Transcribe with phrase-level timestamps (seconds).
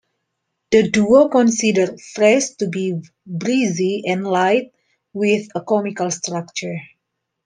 [0.71, 2.95] The duo considered "Fresh" to be
[3.27, 4.73] breezy and light
[5.13, 6.79] with a comical structure.